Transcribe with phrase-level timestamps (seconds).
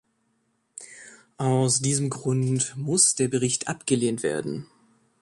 [1.37, 4.65] Aus diesem Grund muss der Bericht abgelehnt werden.